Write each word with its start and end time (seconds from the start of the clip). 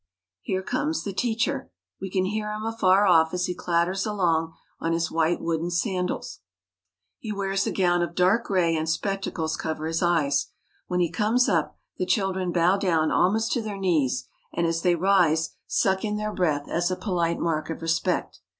Here 0.41 0.63
comes 0.63 1.03
the 1.03 1.13
teacher. 1.13 1.69
We 2.01 2.09
can 2.09 2.25
hear 2.25 2.51
him 2.53 2.63
afar 2.65 3.05
off 3.05 3.35
as 3.35 3.45
he 3.45 3.53
clatters 3.53 4.03
along 4.03 4.55
on 4.79 4.93
his 4.93 5.11
white 5.11 5.39
wooden 5.39 5.69
sandals. 5.69 6.39
He 7.19 7.31
wears 7.31 7.67
a 7.67 7.71
gown 7.71 8.01
of 8.01 8.15
dark 8.15 8.45
gray, 8.45 8.75
and 8.75 8.89
spectacles 8.89 9.55
cover 9.55 9.85
his 9.85 10.01
eyes. 10.01 10.47
When 10.87 11.01
he 11.01 11.11
comes 11.11 11.47
up, 11.47 11.77
the 11.97 12.07
children 12.07 12.51
bow 12.51 12.77
down 12.77 13.11
almost 13.11 13.51
to 13.51 13.61
their 13.61 13.77
knees; 13.77 14.27
and, 14.51 14.65
as 14.65 14.81
they 14.81 14.95
rise, 14.95 15.51
suck 15.67 16.03
in 16.03 16.17
their 16.17 16.33
breath 16.33 16.67
as 16.67 16.89
a 16.89 16.95
polite 16.95 17.37
mark 17.37 17.69
of 17.69 17.83
respect. 17.83 18.39